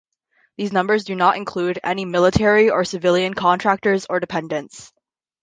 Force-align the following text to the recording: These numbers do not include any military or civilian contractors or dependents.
These 0.57 0.73
numbers 0.73 1.03
do 1.03 1.13
not 1.13 1.37
include 1.37 1.77
any 1.83 2.05
military 2.05 2.71
or 2.71 2.83
civilian 2.85 3.35
contractors 3.35 4.07
or 4.09 4.19
dependents. 4.19 4.91